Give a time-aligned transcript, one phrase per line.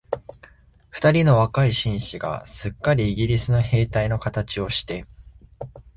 [0.89, 5.05] 二人の若い紳士が、すっかりイギリスの兵隊のかたちをして、